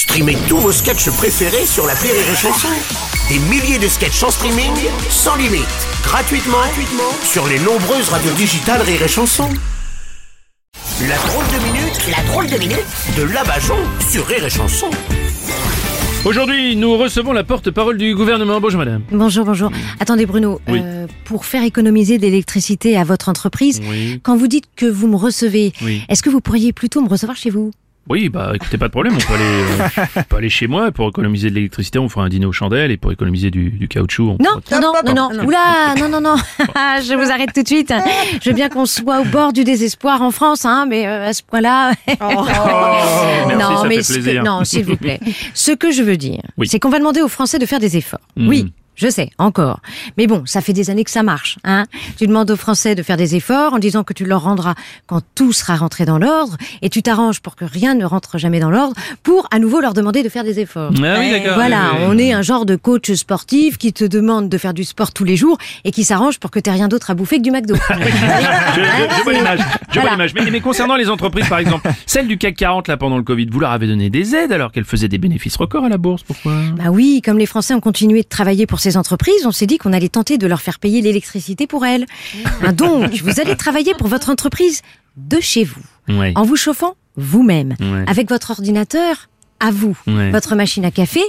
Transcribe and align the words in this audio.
Streamez 0.00 0.38
tous 0.48 0.56
vos 0.56 0.72
sketchs 0.72 1.10
préférés 1.10 1.66
sur 1.66 1.86
la 1.86 1.92
Rire 1.92 2.14
et 2.14 2.34
Chanson. 2.34 2.68
Des 3.28 3.38
milliers 3.50 3.78
de 3.78 3.86
sketchs 3.86 4.22
en 4.22 4.30
streaming, 4.30 4.72
sans 5.10 5.36
limite, 5.36 5.60
gratuitement, 6.02 6.56
gratuitement 6.56 7.12
sur 7.22 7.46
les 7.46 7.58
nombreuses 7.58 8.08
radios 8.08 8.32
digitales 8.32 8.80
Rire 8.80 9.02
et 9.02 9.08
Chanson. 9.08 9.46
La 11.06 11.16
drôle 11.18 11.44
de 11.48 11.64
minute, 11.66 12.00
la 12.16 12.22
drôle 12.32 12.46
de 12.46 12.56
minute 12.56 12.86
de 13.18 13.24
Labajon 13.24 13.76
sur 14.10 14.26
Rire 14.26 14.42
et 14.46 14.48
Chanson. 14.48 14.88
Aujourd'hui, 16.24 16.76
nous 16.76 16.96
recevons 16.96 17.34
la 17.34 17.44
porte-parole 17.44 17.98
du 17.98 18.14
gouvernement. 18.14 18.58
Bonjour 18.58 18.78
madame. 18.78 19.02
Bonjour, 19.12 19.44
bonjour. 19.44 19.70
Attendez 20.00 20.24
Bruno, 20.24 20.62
Oui. 20.66 20.80
euh, 20.82 21.06
pour 21.26 21.44
faire 21.44 21.62
économiser 21.62 22.16
de 22.16 22.22
l'électricité 22.22 22.96
à 22.96 23.04
votre 23.04 23.28
entreprise, 23.28 23.82
Oui. 23.86 24.18
quand 24.22 24.38
vous 24.38 24.48
dites 24.48 24.64
que 24.76 24.86
vous 24.86 25.08
me 25.08 25.16
recevez, 25.16 25.74
Oui. 25.82 26.02
est-ce 26.08 26.22
que 26.22 26.30
vous 26.30 26.40
pourriez 26.40 26.72
plutôt 26.72 27.02
me 27.02 27.08
recevoir 27.08 27.36
chez 27.36 27.50
vous? 27.50 27.70
Oui, 28.10 28.28
bah 28.28 28.50
écoutez, 28.56 28.76
pas 28.76 28.88
de 28.88 28.90
problème, 28.90 29.14
on 29.14 29.18
peut 29.18 29.34
aller, 29.34 29.44
euh, 29.44 30.04
on 30.16 30.22
peut 30.24 30.36
aller 30.38 30.48
chez 30.48 30.66
moi 30.66 30.90
pour 30.90 31.08
économiser 31.08 31.48
de 31.48 31.54
l'électricité, 31.54 32.00
on 32.00 32.08
fera 32.08 32.24
un 32.24 32.28
dîner 32.28 32.44
aux 32.44 32.50
chandelles 32.52 32.90
et 32.90 32.96
pour 32.96 33.12
économiser 33.12 33.52
du, 33.52 33.70
du 33.70 33.86
caoutchouc. 33.86 34.30
on 34.30 34.42
Non, 34.42 34.60
non, 34.72 34.80
non, 34.80 35.14
non, 35.14 35.30
non. 35.32 35.44
Oula, 35.44 35.94
non, 35.96 36.08
non, 36.08 36.20
non. 36.20 36.34
Je 36.58 37.14
vous 37.14 37.30
arrête 37.30 37.52
tout 37.54 37.62
de 37.62 37.68
suite. 37.68 37.92
Je 38.42 38.50
veux 38.50 38.56
bien 38.56 38.68
qu'on 38.68 38.84
soit 38.84 39.20
au 39.20 39.24
bord 39.26 39.52
du 39.52 39.62
désespoir 39.62 40.22
en 40.22 40.32
France, 40.32 40.64
hein, 40.64 40.86
mais 40.88 41.06
euh, 41.06 41.28
à 41.28 41.32
ce 41.32 41.44
point-là. 41.44 41.92
Oh. 42.20 42.44
Merci, 43.46 43.76
ça 43.76 43.84
mais 43.88 43.96
fait 43.96 44.02
ce 44.02 44.18
que- 44.18 44.44
non, 44.44 44.64
s'il 44.64 44.84
vous 44.84 44.96
plaît. 44.96 45.20
Ce 45.54 45.70
que 45.70 45.92
je 45.92 46.02
veux 46.02 46.16
dire, 46.16 46.42
Oui. 46.58 46.66
c'est 46.68 46.80
qu'on 46.80 46.90
va 46.90 46.98
demander 46.98 47.22
aux 47.22 47.28
Français 47.28 47.60
de 47.60 47.66
faire 47.66 47.78
des 47.78 47.96
efforts. 47.96 48.18
Mm. 48.36 48.48
Oui. 48.48 48.72
Je 49.00 49.08
sais, 49.08 49.30
encore. 49.38 49.80
Mais 50.18 50.26
bon, 50.26 50.42
ça 50.44 50.60
fait 50.60 50.72
des 50.74 50.90
années 50.90 51.04
que 51.04 51.10
ça 51.10 51.22
marche. 51.22 51.58
Hein 51.64 51.86
tu 52.18 52.26
demandes 52.26 52.50
aux 52.50 52.56
Français 52.56 52.94
de 52.94 53.02
faire 53.02 53.16
des 53.16 53.34
efforts 53.34 53.72
en 53.72 53.78
disant 53.78 54.04
que 54.04 54.12
tu 54.12 54.24
leur 54.26 54.42
rendras 54.42 54.74
quand 55.06 55.22
tout 55.34 55.52
sera 55.52 55.76
rentré 55.76 56.04
dans 56.04 56.18
l'ordre, 56.18 56.56
et 56.82 56.90
tu 56.90 57.02
t'arranges 57.02 57.40
pour 57.40 57.56
que 57.56 57.64
rien 57.64 57.94
ne 57.94 58.04
rentre 58.04 58.36
jamais 58.38 58.60
dans 58.60 58.70
l'ordre, 58.70 58.94
pour 59.22 59.48
à 59.50 59.58
nouveau 59.58 59.80
leur 59.80 59.94
demander 59.94 60.22
de 60.22 60.28
faire 60.28 60.44
des 60.44 60.60
efforts. 60.60 60.92
Ah 61.02 61.16
oui, 61.18 61.30
d'accord. 61.30 61.54
Voilà, 61.54 61.92
on 62.02 62.18
est 62.18 62.32
un 62.32 62.42
genre 62.42 62.66
de 62.66 62.76
coach 62.76 63.10
sportif 63.12 63.78
qui 63.78 63.92
te 63.94 64.04
demande 64.04 64.48
de 64.50 64.58
faire 64.58 64.74
du 64.74 64.84
sport 64.84 65.12
tous 65.12 65.24
les 65.24 65.36
jours 65.36 65.56
et 65.84 65.92
qui 65.92 66.04
s'arrange 66.04 66.38
pour 66.38 66.50
que 66.50 66.58
t'aies 66.60 66.70
rien 66.70 66.88
d'autre 66.88 67.10
à 67.10 67.14
bouffer 67.14 67.38
que 67.38 67.42
du 67.42 67.50
McDo. 67.50 67.74
Je, 67.90 68.82
je- 68.82 69.16
je 69.18 69.22
vois 69.22 69.32
l'image. 69.32 69.58
Je 69.60 69.64
vois 69.94 70.02
Voilà. 70.02 70.10
l'image. 70.12 70.34
Mais, 70.34 70.50
mais 70.50 70.60
concernant 70.60 70.96
les 70.96 71.08
entreprises, 71.08 71.48
par 71.48 71.58
exemple, 71.58 71.88
celle 72.06 72.28
du 72.28 72.38
CAC 72.38 72.56
40 72.56 72.88
là 72.88 72.96
pendant 72.96 73.16
le 73.16 73.22
Covid, 73.22 73.46
vous 73.50 73.60
leur 73.60 73.70
avez 73.70 73.86
donné 73.86 74.10
des 74.10 74.34
aides 74.34 74.52
alors 74.52 74.72
qu'elles 74.72 74.84
faisaient 74.84 75.08
des 75.08 75.18
bénéfices 75.18 75.56
records 75.56 75.84
à 75.84 75.88
la 75.88 75.96
bourse. 75.98 76.22
Pourquoi? 76.22 76.52
Bah 76.76 76.90
oui, 76.90 77.22
comme 77.24 77.38
les 77.38 77.46
Français 77.46 77.74
ont 77.74 77.80
continué 77.80 78.22
de 78.22 78.28
travailler 78.28 78.66
pour 78.66 78.80
ces 78.80 78.89
entreprises, 78.96 79.44
on 79.46 79.52
s'est 79.52 79.66
dit 79.66 79.78
qu'on 79.78 79.92
allait 79.92 80.08
tenter 80.08 80.38
de 80.38 80.46
leur 80.46 80.60
faire 80.60 80.78
payer 80.78 81.00
l'électricité 81.02 81.66
pour 81.66 81.84
elles. 81.86 82.06
Hein, 82.62 82.72
Donc, 82.72 83.14
vous 83.22 83.40
allez 83.40 83.56
travailler 83.56 83.94
pour 83.94 84.08
votre 84.08 84.30
entreprise 84.30 84.82
de 85.16 85.40
chez 85.40 85.64
vous, 85.64 85.82
Ouais. 86.08 86.32
en 86.36 86.42
vous 86.44 86.56
chauffant 86.56 86.94
vous-même, 87.16 87.74
Ouais. 87.80 88.04
avec 88.06 88.28
votre 88.28 88.50
ordinateur 88.52 89.28
à 89.58 89.70
vous, 89.70 89.96
Ouais. 90.06 90.30
votre 90.30 90.54
machine 90.56 90.84
à 90.84 90.90
café 90.90 91.20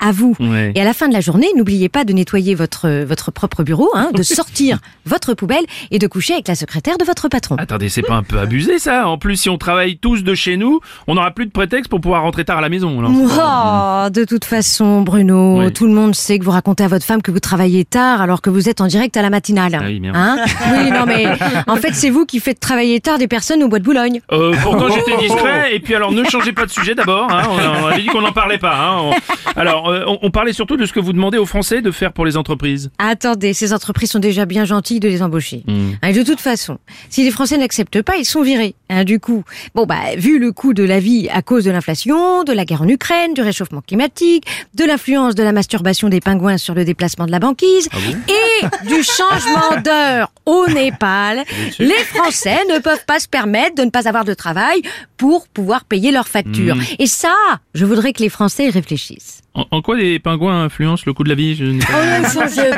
à 0.00 0.12
vous. 0.12 0.34
Ouais. 0.40 0.72
Et 0.74 0.80
à 0.80 0.84
la 0.84 0.92
fin 0.94 1.08
de 1.08 1.12
la 1.12 1.20
journée, 1.20 1.46
n'oubliez 1.56 1.88
pas 1.88 2.04
de 2.04 2.12
nettoyer 2.12 2.54
votre, 2.54 3.04
votre 3.04 3.30
propre 3.30 3.62
bureau, 3.62 3.88
hein, 3.94 4.10
de 4.14 4.22
sortir 4.40 4.78
votre 5.06 5.34
poubelle 5.34 5.64
et 5.90 5.98
de 5.98 6.06
coucher 6.06 6.34
avec 6.34 6.48
la 6.48 6.54
secrétaire 6.54 6.98
de 6.98 7.04
votre 7.04 7.28
patron. 7.28 7.56
Attendez, 7.58 7.88
c'est 7.88 8.02
pas 8.02 8.14
un 8.14 8.22
peu 8.22 8.38
abusé 8.38 8.78
ça? 8.78 9.08
En 9.08 9.18
plus, 9.18 9.36
si 9.36 9.48
on 9.50 9.58
travaille 9.58 9.98
tous 9.98 10.22
de 10.24 10.34
chez 10.34 10.56
nous, 10.56 10.80
on 11.06 11.14
n'aura 11.14 11.30
plus 11.30 11.46
de 11.46 11.50
prétexte 11.50 11.90
pour 11.90 12.00
pouvoir 12.00 12.22
rentrer 12.22 12.44
tard 12.44 12.58
à 12.58 12.60
la 12.60 12.68
maison. 12.68 12.96
Oh, 13.02 14.10
de 14.10 14.24
toute 14.24 14.44
façon, 14.44 15.02
Bruno, 15.02 15.60
Oui. 15.60 15.72
tout 15.72 15.86
le 15.86 15.92
monde 15.92 16.14
sait 16.14 16.38
que 16.38 16.44
vous 16.44 16.50
racontez 16.50 16.84
à 16.84 16.88
votre 16.88 17.04
femme 17.04 17.22
que 17.22 17.30
vous 17.30 17.40
travaillez 17.40 17.84
tard 17.84 18.20
alors 18.20 18.40
que 18.42 18.50
vous 18.50 18.68
êtes 18.68 18.80
en 18.80 18.86
direct 18.86 19.16
à 19.16 19.22
la 19.22 19.30
matinale. 19.30 19.76
Ah 19.80 19.84
oui, 19.86 20.00
merde. 20.00 20.16
Hein? 20.16 20.36
Oui, 20.72 20.90
non 20.90 21.04
mais 21.06 21.26
en 21.66 21.76
fait, 21.76 21.92
c'est 21.94 22.10
vous 22.10 22.26
qui 22.26 22.38
faites 22.40 22.60
travailler 22.60 23.00
tard 23.00 23.18
des 23.18 23.28
personnes 23.28 23.62
au 23.62 23.68
bois 23.68 23.78
de 23.78 23.84
Boulogne. 23.84 24.20
Euh, 24.32 24.54
pourtant 24.62 24.88
j'étais 24.88 25.16
discret 25.20 25.74
et 25.74 25.80
puis 25.80 25.94
alors 25.94 26.12
ne 26.12 26.22
changez 26.24 26.52
pas 26.52 26.64
de 26.66 26.70
sujet 26.70 26.94
d'abord. 26.94 27.28
Hein, 27.30 27.42
on, 27.50 27.84
on 27.84 27.86
avait 27.88 28.00
dit 28.02 28.06
qu'on 28.08 28.20
n'en 28.22 28.32
parlait 28.32 28.58
pas. 28.58 28.74
Hein, 28.76 28.96
on- 29.02 29.60
alors 29.60 29.89
on, 30.06 30.18
on 30.22 30.30
parlait 30.30 30.52
surtout 30.52 30.76
de 30.76 30.86
ce 30.86 30.92
que 30.92 31.00
vous 31.00 31.12
demandez 31.12 31.38
aux 31.38 31.46
Français 31.46 31.82
de 31.82 31.90
faire 31.90 32.12
pour 32.12 32.24
les 32.24 32.36
entreprises. 32.36 32.90
Attendez, 32.98 33.52
ces 33.52 33.72
entreprises 33.72 34.10
sont 34.10 34.18
déjà 34.18 34.46
bien 34.46 34.64
gentilles 34.64 35.00
de 35.00 35.08
les 35.08 35.22
embaucher. 35.22 35.62
Hmm. 35.66 35.92
Hein, 36.02 36.08
Et 36.08 36.12
de 36.12 36.22
toute 36.22 36.40
façon, 36.40 36.78
si 37.08 37.24
les 37.24 37.30
Français 37.30 37.58
n'acceptent 37.58 38.02
pas, 38.02 38.16
ils 38.16 38.24
sont 38.24 38.42
virés. 38.42 38.74
Hein, 38.92 39.04
du 39.04 39.20
coup, 39.20 39.44
bon 39.74 39.86
bah 39.86 40.16
vu 40.16 40.38
le 40.40 40.50
coût 40.52 40.74
de 40.74 40.82
la 40.82 40.98
vie 40.98 41.28
à 41.32 41.42
cause 41.42 41.64
de 41.64 41.70
l'inflation, 41.70 42.42
de 42.42 42.52
la 42.52 42.64
guerre 42.64 42.82
en 42.82 42.88
Ukraine, 42.88 43.34
du 43.34 43.40
réchauffement 43.40 43.80
climatique, 43.80 44.44
de 44.74 44.84
l'influence 44.84 45.34
de 45.36 45.42
la 45.44 45.52
masturbation 45.52 46.08
des 46.08 46.20
pingouins 46.20 46.58
sur 46.58 46.74
le 46.74 46.84
déplacement 46.84 47.26
de 47.26 47.30
la 47.30 47.38
banquise 47.38 47.88
Ah 47.92 47.96
et 48.28 48.86
du 48.88 49.02
changement 49.04 49.80
d'heure 49.84 50.32
au 50.44 50.66
Népal, 50.68 51.44
les 51.78 51.94
Français 52.12 52.58
ne 52.68 52.80
peuvent 52.80 53.04
pas 53.06 53.20
se 53.20 53.28
permettre 53.28 53.76
de 53.76 53.82
ne 53.84 53.90
pas 53.90 54.08
avoir 54.08 54.24
de 54.24 54.34
travail 54.34 54.82
pour 55.16 55.46
pouvoir 55.48 55.84
payer 55.84 56.10
leurs 56.10 56.26
factures. 56.28 56.74
Hmm. 56.76 56.82
Et 56.98 57.06
ça, 57.06 57.34
je 57.74 57.84
voudrais 57.84 58.12
que 58.12 58.22
les 58.22 58.28
Français 58.28 58.64
y 58.66 58.70
réfléchissent. 58.70 59.42
En, 59.54 59.66
en 59.70 59.82
quoi 59.82 59.96
les 59.96 60.18
pingouins 60.18 60.64
influencent 60.64 61.04
le 61.06 61.12
coût 61.12 61.22
de 61.24 61.28
la 61.28 61.34
vie? 61.36 61.54
Je 61.54 61.64
n'ai 61.64 61.78
pas- 61.78 61.86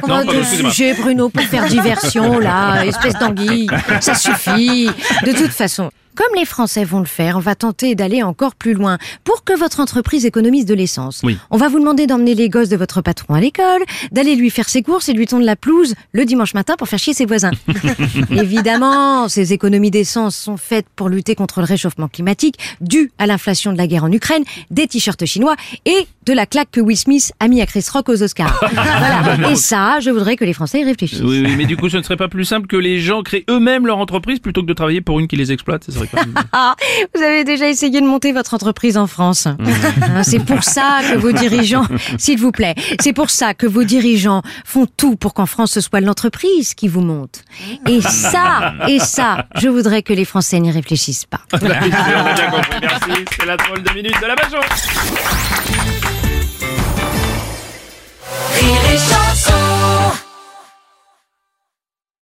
Oh, 0.02 0.08
Non, 0.08 0.24
de 0.24 0.42
sujet, 0.42 0.94
Bruno, 0.94 1.28
pour 1.28 1.42
faire 1.44 1.66
diversion, 1.66 2.38
là, 2.38 2.82
espèce 2.86 3.14
d'anguille. 3.14 3.68
Ça 4.00 4.14
suffit. 4.14 4.86
De 5.24 5.32
toute 5.32 5.50
façon, 5.52 5.90
comme 6.14 6.34
les 6.36 6.44
Français 6.44 6.84
vont 6.84 7.00
le 7.00 7.06
faire, 7.06 7.36
on 7.36 7.40
va 7.40 7.54
tenter 7.54 7.94
d'aller 7.94 8.22
encore 8.22 8.54
plus 8.54 8.74
loin 8.74 8.98
pour 9.24 9.44
que 9.44 9.56
votre 9.56 9.80
entreprise 9.80 10.26
économise 10.26 10.66
de 10.66 10.74
l'essence. 10.74 11.20
Oui. 11.22 11.38
On 11.50 11.56
va 11.56 11.68
vous 11.68 11.78
demander 11.78 12.06
d'emmener 12.06 12.34
les 12.34 12.48
gosses 12.48 12.68
de 12.68 12.76
votre 12.76 13.00
patron 13.00 13.34
à 13.34 13.40
l'école, 13.40 13.82
d'aller 14.10 14.36
lui 14.36 14.50
faire 14.50 14.68
ses 14.68 14.82
courses 14.82 15.08
et 15.08 15.12
lui 15.12 15.26
tondre 15.26 15.44
la 15.44 15.56
pelouse 15.56 15.94
le 16.12 16.24
dimanche 16.24 16.54
matin 16.54 16.74
pour 16.76 16.88
faire 16.88 16.98
chier 16.98 17.14
ses 17.14 17.26
voisins. 17.26 17.52
Évidemment, 18.30 19.28
ces 19.28 19.52
économies 19.52 19.90
d'essence 19.90 20.36
sont 20.36 20.56
faites 20.56 20.86
pour 20.96 21.08
lutter 21.08 21.34
contre 21.34 21.60
le 21.60 21.66
réchauffement 21.66 22.08
climatique 22.08 22.58
dû 22.80 23.10
à 23.18 23.26
l'inflation 23.26 23.72
de 23.72 23.78
la 23.78 23.86
guerre 23.86 24.04
en 24.04 24.12
Ukraine, 24.12 24.44
des 24.70 24.86
t-shirts 24.86 25.24
chinois 25.24 25.56
et 25.84 26.06
de 26.26 26.32
la 26.32 26.46
claque 26.46 26.70
que 26.70 26.80
Will 26.80 26.96
Smith 26.96 27.32
a 27.40 27.48
mis 27.48 27.60
à 27.60 27.66
Chris 27.66 27.84
Rock 27.92 28.08
aux 28.08 28.22
Oscars. 28.22 28.60
voilà. 28.72 29.50
Et 29.50 29.56
ça, 29.56 29.98
je 30.00 30.10
voudrais 30.10 30.36
que 30.36 30.44
les 30.44 30.52
Français 30.52 30.80
y 30.80 30.84
réfléchissent. 30.84 31.20
Oui, 31.20 31.42
oui, 31.44 31.54
mais 31.56 31.64
du 31.64 31.76
coup, 31.76 31.88
ce 31.88 31.96
ne 31.96 32.02
serait 32.02 32.16
pas 32.16 32.28
plus 32.28 32.44
simple 32.44 32.66
que 32.66 32.76
les 32.76 33.00
gens 33.00 33.22
créent 33.22 33.44
eux-mêmes 33.50 33.86
leur 33.86 33.98
entreprise 33.98 34.38
plutôt 34.38 34.62
que 34.62 34.66
de 34.66 34.72
travailler 34.72 35.00
pour 35.00 35.18
une 35.20 35.26
qui 35.26 35.36
les 35.36 35.52
exploite. 35.52 35.90
Ça 35.90 36.01
serait 36.06 36.08
quand 36.22 36.26
même- 36.26 36.44
Ah, 36.52 36.74
vous 37.14 37.22
avez 37.22 37.44
déjà 37.44 37.68
essayé 37.68 38.00
de 38.00 38.06
monter 38.06 38.32
votre 38.32 38.54
entreprise 38.54 38.96
en 38.96 39.06
France. 39.06 39.46
Hein, 39.46 40.22
C'est 40.22 40.44
pour 40.44 40.62
ça 40.64 41.00
que 41.10 41.16
vos 41.16 41.32
dirigeants, 41.32 41.86
s'il 42.18 42.38
vous 42.38 42.52
plaît, 42.52 42.74
c'est 43.00 43.12
pour 43.12 43.30
ça 43.30 43.54
que 43.54 43.66
vos 43.66 43.84
dirigeants 43.84 44.42
font 44.64 44.86
tout 44.96 45.16
pour 45.16 45.34
qu'en 45.34 45.46
France 45.46 45.72
ce 45.72 45.80
soit 45.80 46.00
l'entreprise 46.00 46.74
qui 46.74 46.88
vous 46.88 47.00
monte. 47.00 47.42
Et 47.88 48.00
ça, 48.00 48.74
et 48.88 48.98
ça, 48.98 49.46
je 49.60 49.68
voudrais 49.68 50.02
que 50.02 50.12
les 50.12 50.24
Français 50.24 50.60
n'y 50.60 50.70
réfléchissent 50.70 51.24
pas. 51.26 51.40
On 51.52 51.56
a 51.56 51.60
bien 51.60 52.50
compris. 52.50 52.78
Merci. 52.80 53.24
C'est 53.38 53.46
la 53.46 53.56
drôle 53.56 53.82
de 53.82 53.92
minute 53.94 54.20
de 54.20 54.26
la 54.26 54.34
Bajon. 54.34 55.61